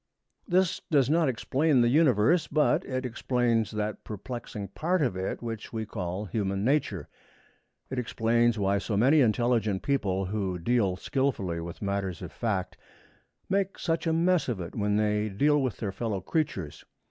[0.47, 5.71] This does not explain the Universe, but it explains that perplexing part of it which
[5.71, 7.07] we call Human Nature.
[7.91, 12.77] It explains why so many intelligent people, who deal skillfully with matters of fact,
[13.47, 16.83] make such a mess of it when they deal with their fellow creatures.